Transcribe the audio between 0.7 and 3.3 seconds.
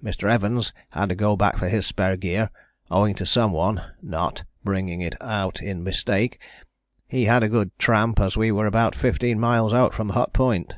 had to go back for his spare gear owing to